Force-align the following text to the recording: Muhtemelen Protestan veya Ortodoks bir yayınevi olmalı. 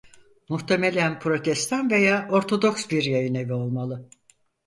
Muhtemelen 0.53 1.17
Protestan 1.19 1.89
veya 1.91 2.27
Ortodoks 2.31 2.89
bir 2.91 3.03
yayınevi 3.03 3.53
olmalı. 3.53 4.09